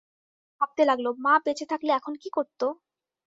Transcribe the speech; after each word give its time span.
তিন্নি 0.03 0.59
ভাবতে 0.61 0.83
লাগল, 0.85 1.05
মা 1.19 1.33
বেঁচে 1.45 1.65
থাকলে 1.71 1.91
এখন 1.93 2.13
কী 2.21 2.29
করত? 2.29 2.61